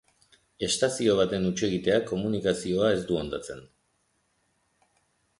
Estazio 0.67 1.17
baten 1.17 1.43
hutsegiteak 1.49 2.07
komunikazioa 2.11 2.87
ez 2.95 3.03
du 3.11 3.19
hondatzen. 3.19 3.61